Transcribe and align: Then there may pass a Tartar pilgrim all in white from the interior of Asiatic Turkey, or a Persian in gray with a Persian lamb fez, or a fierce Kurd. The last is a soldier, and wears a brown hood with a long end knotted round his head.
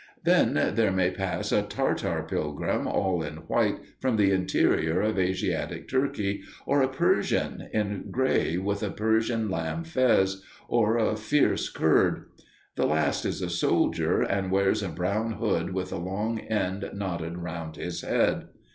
Then 0.23 0.71
there 0.73 0.91
may 0.91 1.11
pass 1.11 1.51
a 1.51 1.61
Tartar 1.61 2.25
pilgrim 2.27 2.87
all 2.87 3.21
in 3.21 3.35
white 3.45 3.77
from 3.99 4.17
the 4.17 4.31
interior 4.31 4.99
of 5.01 5.19
Asiatic 5.19 5.87
Turkey, 5.89 6.41
or 6.65 6.81
a 6.81 6.87
Persian 6.87 7.69
in 7.71 8.09
gray 8.09 8.57
with 8.57 8.81
a 8.81 8.89
Persian 8.89 9.47
lamb 9.47 9.83
fez, 9.83 10.41
or 10.67 10.97
a 10.97 11.15
fierce 11.15 11.69
Kurd. 11.69 12.31
The 12.77 12.87
last 12.87 13.25
is 13.25 13.43
a 13.43 13.49
soldier, 13.51 14.23
and 14.23 14.49
wears 14.49 14.81
a 14.81 14.89
brown 14.89 15.33
hood 15.33 15.71
with 15.71 15.91
a 15.93 15.97
long 15.97 16.39
end 16.39 16.89
knotted 16.95 17.37
round 17.37 17.75
his 17.75 18.01
head. 18.01 18.47